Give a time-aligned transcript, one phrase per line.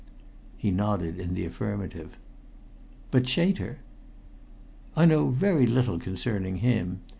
[0.57, 2.17] He nodded in the affirmative.
[3.11, 3.77] "But Chater?"
[4.95, 7.01] "I know very little concerning him.